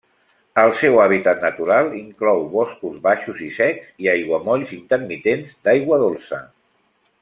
[0.61, 6.47] El seu hàbitat natural inclou boscos baixos i secs i aiguamolls intermitents d'aigua dolça.